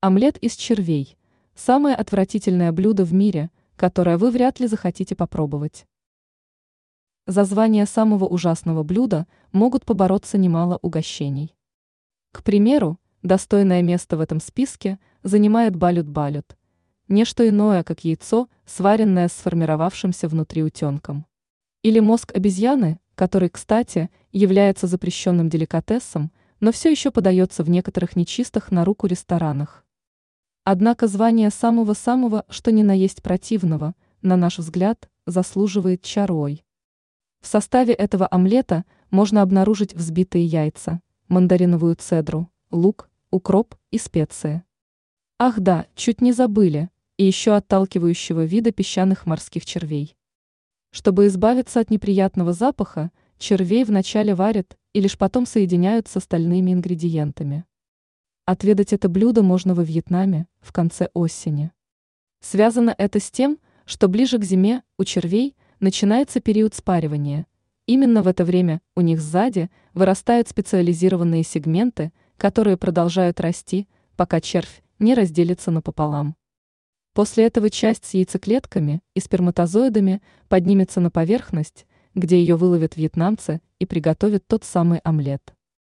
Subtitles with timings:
[0.00, 1.16] Омлет из червей–
[1.54, 5.86] самое отвратительное блюдо в мире, которое вы вряд ли захотите попробовать.
[7.26, 11.56] За звание самого ужасного блюда могут побороться немало угощений.
[12.32, 16.56] К примеру, достойное место в этом списке занимает балют-балют–
[17.08, 21.24] не что иное, как яйцо, сваренное с сформировавшимся внутри утенком.
[21.82, 26.30] Или мозг обезьяны, который, кстати, является запрещенным деликатесом,
[26.60, 29.86] но все еще подается в некоторых нечистых на руку ресторанах.
[30.70, 36.62] Однако звание самого-самого, что ни на есть противного, на наш взгляд, заслуживает чарой.
[37.40, 44.62] В составе этого омлета можно обнаружить взбитые яйца, мандариновую цедру, лук, укроп и специи.
[45.38, 50.18] Ах да, чуть не забыли, и еще отталкивающего вида песчаных морских червей.
[50.90, 57.64] Чтобы избавиться от неприятного запаха, червей вначале варят и лишь потом соединяют с остальными ингредиентами.
[58.50, 61.70] Отведать это блюдо можно во Вьетнаме в конце осени.
[62.40, 67.44] Связано это с тем, что ближе к зиме у червей начинается период спаривания.
[67.84, 74.82] Именно в это время у них сзади вырастают специализированные сегменты, которые продолжают расти, пока червь
[74.98, 76.34] не разделится напополам.
[77.12, 83.84] После этого часть с яйцеклетками и сперматозоидами поднимется на поверхность, где ее выловят вьетнамцы и
[83.84, 85.52] приготовят тот самый омлет.